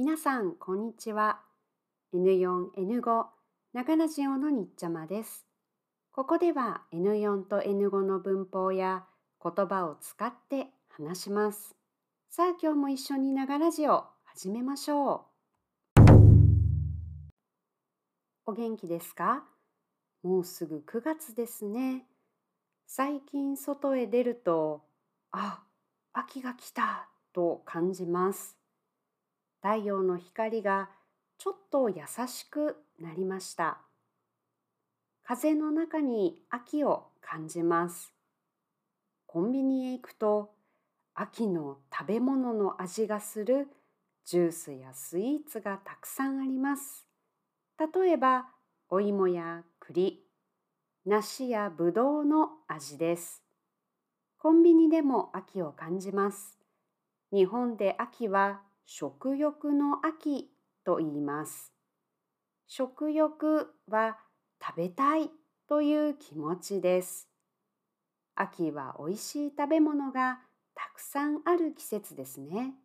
[0.00, 1.40] 皆さん、こんにちは。
[2.14, 3.26] N4、N5、
[3.72, 5.44] 長ラジオのにっちゃまです。
[6.12, 9.06] ここでは N4 と N5 の文法や
[9.42, 11.74] 言葉を使って話します。
[12.30, 15.26] さあ、今日も一緒に長ラジオ始めましょ
[15.96, 16.00] う。
[18.46, 19.42] お元気ですか？
[20.22, 22.06] もうすぐ9月ですね。
[22.86, 24.84] 最近外へ出ると、
[25.32, 25.64] あ、
[26.12, 28.57] 秋が来たと感じます。
[29.70, 30.88] 太陽の光が
[31.36, 33.82] ちょっと優しくなりました。
[35.22, 38.14] 風の中に秋を感じます。
[39.26, 40.54] コンビニへ行くと
[41.14, 43.68] 秋の食べ物の味がする
[44.24, 47.06] ジュースやスイーツがたくさんあります。
[47.78, 48.46] 例えば
[48.88, 50.24] お芋や栗、
[51.04, 53.42] 梨やぶどうの味です。
[54.38, 56.56] コンビニでも秋を感じます。
[57.30, 60.48] 日本で秋は食欲の秋
[60.82, 61.74] と言います。
[62.66, 64.16] 食欲は
[64.66, 65.28] 食べたい
[65.68, 67.28] という気持ちです。
[68.34, 70.40] 秋はおいしい食べ物が
[70.74, 72.76] たくさんある季節ですね。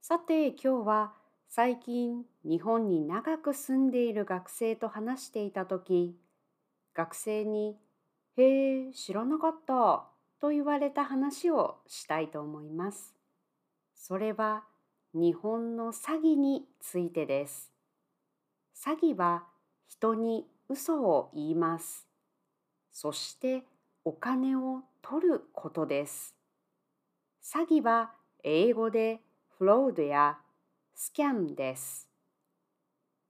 [0.00, 1.12] さて今日は
[1.48, 6.18] 最近日本に長く住んでいる学生と話していた時
[6.92, 7.78] 学生に
[8.36, 10.08] 「へえ知らなかった」
[10.42, 13.14] と言われた話をしたいと思います。
[13.94, 14.64] それは
[15.14, 17.70] 日本の詐欺についてです。
[18.76, 19.44] 詐欺は
[19.86, 22.08] 人に嘘を言います。
[22.90, 23.62] そして
[24.04, 26.34] お金を取ることです。
[27.40, 28.10] 詐欺は
[28.42, 29.20] 英語で
[29.56, 30.38] フロードや
[30.96, 32.08] スキャンです。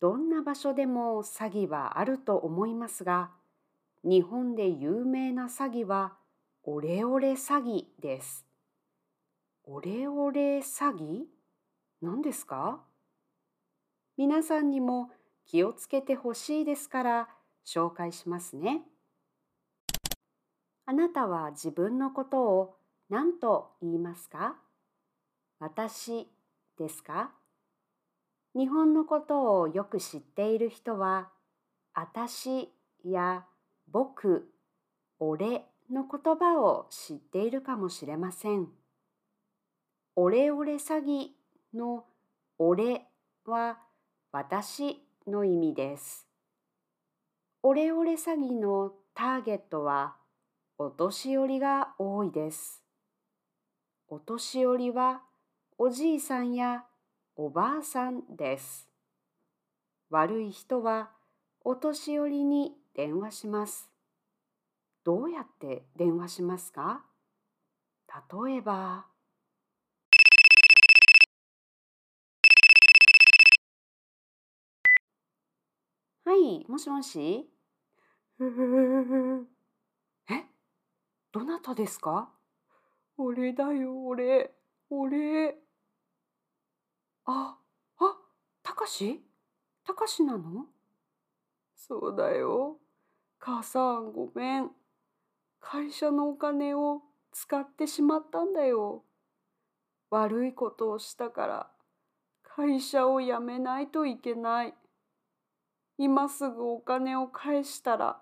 [0.00, 3.32] どんな場所でも詐欺はあると思いますが、
[4.02, 6.21] 日本で有名な詐欺は
[6.64, 8.46] オレオレ詐欺です。
[9.64, 11.24] オレオレ詐欺？
[12.00, 12.78] 何ですか？
[14.16, 15.10] 皆さんにも
[15.44, 17.28] 気をつけてほしいですから
[17.66, 18.82] 紹介しますね。
[20.86, 22.76] あなたは自分のことを
[23.10, 24.54] 何と言いますか？
[25.58, 26.28] 私
[26.78, 27.32] ですか？
[28.54, 31.28] 日本のことをよく知っている人は、
[31.92, 32.72] あたし
[33.04, 33.46] や
[33.90, 34.48] 僕、
[35.18, 38.68] 俺の言葉を知っているかもしれません。
[40.16, 41.28] オレオレ詐欺
[41.74, 42.04] の
[42.58, 43.06] オレ
[43.44, 43.78] は
[44.32, 46.26] 私の意味です。
[47.62, 50.16] オレオレ詐欺のターゲットは
[50.78, 52.82] お年寄りが多いです。
[54.08, 55.22] お年寄りは
[55.78, 56.84] おじいさんや
[57.36, 58.88] おばあさんです。
[60.10, 61.10] 悪い人は
[61.64, 63.91] お年寄りに電話します。
[65.04, 67.04] どうやって電話しますか？
[68.46, 69.06] 例えば、
[76.24, 77.50] はい、もしもし。
[80.30, 80.44] え？
[81.32, 82.30] どなたですか？
[83.16, 84.54] 俺だよ、俺、
[84.88, 85.56] 俺。
[87.24, 87.58] あ、
[87.98, 88.16] あ、
[88.62, 89.20] たかし？
[89.84, 90.66] たかしなの？
[91.74, 92.78] そうだよ。
[93.40, 94.70] 母さん、ごめん。
[95.62, 97.00] 会社のお金を
[97.32, 99.04] 使ってしまったんだよ。
[100.10, 101.70] 悪いことをしたから
[102.42, 104.74] 会社を辞めないといけない。
[105.96, 108.20] 今すぐお金を返したら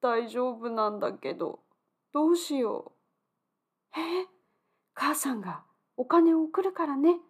[0.00, 1.60] 大丈夫なんだけど
[2.12, 2.92] どうしよ
[3.94, 4.00] う。
[4.00, 4.26] え？
[4.94, 5.62] 母さんが
[5.96, 7.20] お金を送るからね。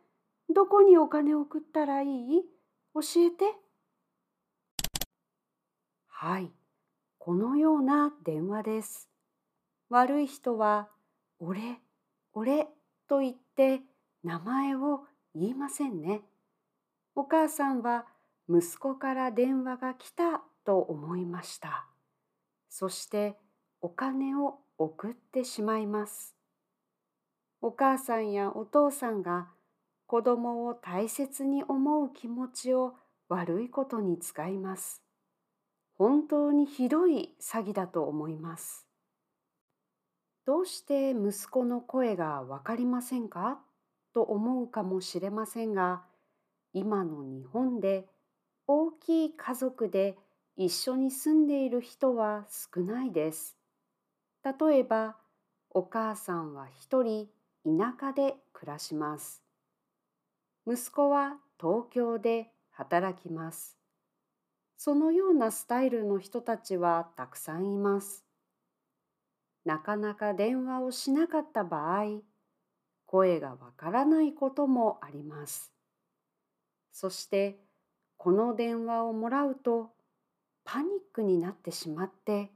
[0.55, 2.45] どこにお金を送ったらいい？
[2.95, 3.55] 教えて。
[6.07, 6.51] はい、
[7.19, 9.12] このような電話です。
[9.93, 10.89] 悪い人は
[11.39, 11.79] 「俺
[12.33, 12.67] 俺」
[13.07, 13.83] と言って
[14.25, 15.05] 名前を
[15.35, 16.23] 言いませんね。
[17.15, 18.07] お母さんは
[18.49, 21.87] 息子から電話が来たと思いました。
[22.71, 23.39] そして
[23.83, 26.35] お金を送ってしまいます。
[27.61, 29.51] お母さんやお父さんが
[30.07, 32.97] 子供を大切に思う気持ちを
[33.29, 35.03] 悪いことに使います。
[35.93, 38.92] 本当にひどい詐欺だと思います。
[40.45, 43.61] どうして息子の声がわかりませんか？
[44.13, 46.03] と思うかもしれませんが、
[46.73, 48.09] 今の日本で
[48.67, 50.19] 大きい家族で
[50.57, 52.45] 一緒に住んでいる人は
[52.75, 53.57] 少ないです。
[54.45, 55.17] 例えば、
[55.71, 57.29] お母さんは一人
[57.65, 59.43] 田舎で暮らします。
[60.67, 63.79] 息子は東京で働きます。
[64.77, 68.25] そのようなスタイルの人たちはたくさんいます。
[69.65, 72.21] なかなか電話をしなかった場合、
[73.07, 75.73] 声がわからないこともあります。
[76.93, 77.59] そして
[78.17, 79.91] この電話をもらうと
[80.65, 82.51] パニックになってしまって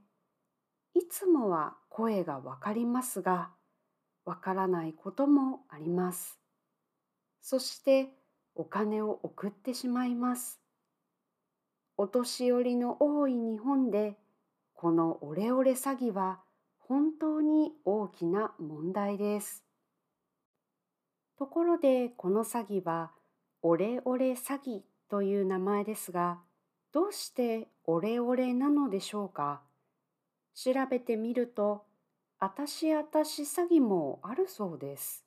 [0.95, 3.51] いつもは声がわかりますが
[4.25, 6.39] わからないこともあります。
[7.43, 8.11] そして
[8.55, 10.61] お金を送ってしまいます。
[11.97, 14.17] お年寄りの多い日本で
[14.75, 16.41] このオレオレ詐欺は
[16.89, 19.65] 本当に大きな問題です。
[21.37, 23.11] ところでこの詐欺は
[23.61, 26.39] オレオレ詐欺という名前ですが
[26.93, 29.63] どうしてオレオレなのでしょうか？
[30.55, 31.85] 調べてみると
[32.39, 35.25] あたしあたし詐欺もあるそうです。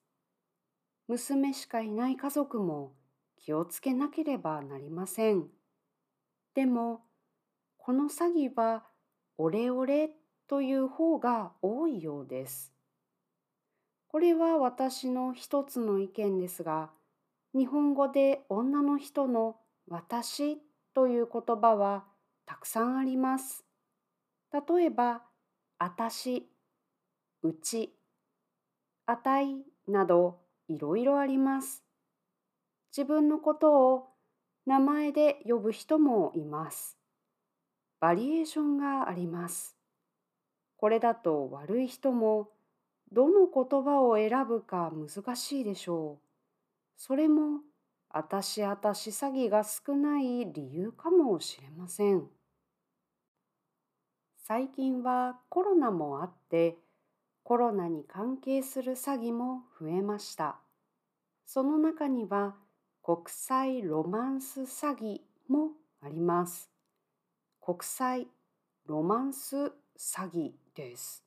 [1.09, 2.93] 娘しかいない家族も
[3.35, 5.47] 気をつけなければなりません。
[6.55, 7.01] でも
[7.77, 8.83] この詐欺は
[9.37, 10.09] オレオレ
[10.49, 12.73] という方が多いようです。
[14.07, 16.89] これは私の一つの意見ですが、
[17.53, 19.57] 日本語で女の人の
[19.87, 20.57] 私
[20.95, 22.03] という言葉は
[22.47, 23.63] たくさんあります。
[24.51, 25.21] 例えば、
[25.77, 26.49] あたし、
[27.43, 27.93] うち、
[29.05, 29.55] あたい
[29.87, 31.83] などいろいろあります。
[32.91, 34.07] 自分のことを
[34.65, 36.97] 名前で呼ぶ人もいます。
[37.99, 39.78] バリエーションがあります。
[40.79, 42.51] これだと悪い人も
[43.11, 46.25] どの言葉を選ぶか難しいでしょう。
[46.95, 47.59] それも
[48.09, 52.29] あたしあたし詐欺が少ない理由かもしれません。
[54.37, 56.77] 最近はコロナもあって
[57.43, 60.61] コロナに関係する詐欺も増えました。
[61.45, 62.55] その中には
[63.03, 65.71] 国際ロマンス詐欺も
[66.01, 66.69] あります。
[67.59, 68.27] 国際
[68.85, 71.25] ロマンス詐欺です。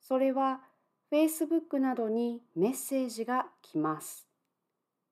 [0.00, 0.60] それは
[1.10, 4.28] Facebook などにメッセージが来ます。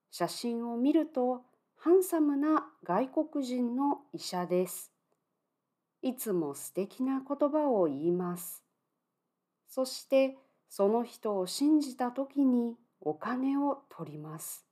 [0.09, 1.41] 写真を見ると
[1.75, 4.93] ハンサムな外国人の医者です。
[6.01, 8.63] いつも素敵な言葉を言います。
[9.67, 10.37] そして
[10.69, 14.65] その人を信じた時にお金を取ります。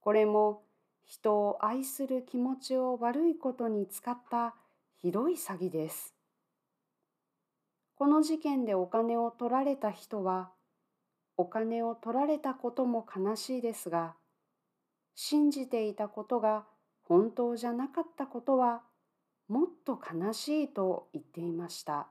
[0.00, 0.62] これも
[1.04, 4.54] 人を愛する気持ちを悪いことに使った
[5.02, 6.13] ひどい詐欺です。
[7.96, 10.50] この事件でお金を取られた人は、
[11.36, 14.14] お金を取られたことも悲しいですが、
[15.14, 16.64] 信じていたことが
[17.02, 18.82] 本当じゃなかったことは、
[19.48, 22.08] もっと悲しいと言っていました。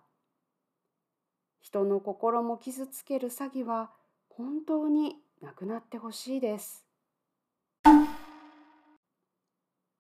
[1.61, 3.91] 人の心も傷つける詐欺は
[4.29, 6.85] 本当になくなってほしいです。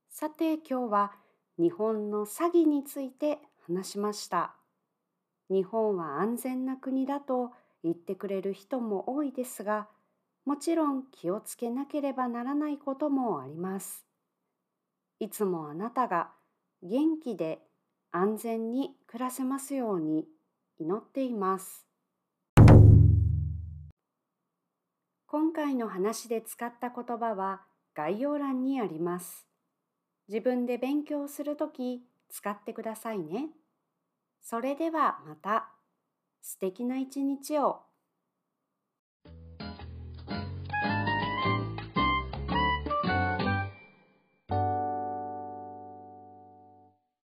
[0.09, 1.11] さて今日は
[1.57, 4.55] 日本の詐欺について話しました。
[5.53, 7.51] 日本は安全な国だと
[7.83, 9.87] 言ってくれる人も多いですが、
[10.45, 14.03] もちろん気をつけなければならないこともあります。
[15.19, 16.31] いつもあなたが
[16.81, 17.59] 元気で
[18.11, 20.25] 安全に暮らせますように
[20.79, 21.85] 祈っています。
[25.27, 27.61] 今回の話で使った言葉は
[27.93, 29.45] 概要欄にあります。
[30.29, 33.49] 自分で勉強するとき使ってくださいね。
[34.43, 35.69] それではまた
[36.41, 37.81] 素敵な一日を。